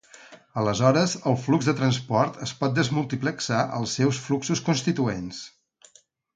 [0.61, 5.47] Aleshores, el flux de transport es pot desmultiplexar als seus fluxos constituents.